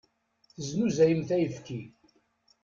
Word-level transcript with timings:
Teznuzayemt 0.53 1.29
ayefki. 1.35 1.79